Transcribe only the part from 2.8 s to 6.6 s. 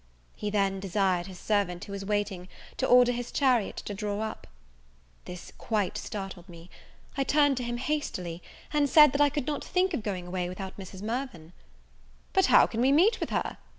order his chariot to draw up. This quite startled